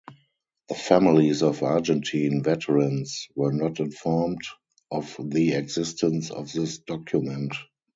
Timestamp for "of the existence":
4.89-6.31